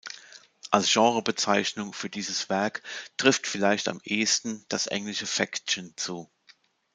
[0.71, 2.81] Als Genrebezeichnung für dieses Werk
[3.17, 6.27] trifft vielleicht am ehesten das englische Faction zu.